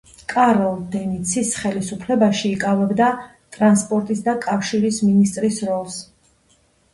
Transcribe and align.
კარლ 0.31 0.77
დენიცის 0.93 1.51
ხელისუფლებაში 1.63 2.51
იკავებდა 2.53 3.09
ტრანსპორტის 3.59 4.25
და 4.29 4.35
კავშირის 4.47 4.99
მინისტრის 5.11 5.61
პოსტს. 5.69 6.59